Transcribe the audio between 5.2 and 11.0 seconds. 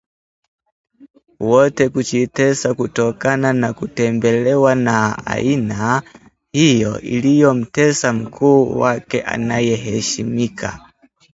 aina hiyo iliyomtesa mkuu wake anayeheshimika